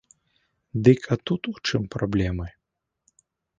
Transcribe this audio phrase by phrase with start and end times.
[0.87, 2.47] Дык а тут у чым праблемы?